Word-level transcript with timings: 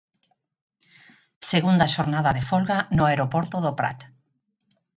Segunda 1.51 1.91
xornada 1.95 2.31
de 2.37 2.43
folga 2.49 2.77
no 2.97 3.03
aeroporto 3.09 3.55
do 3.65 3.71
Prat. 3.79 3.99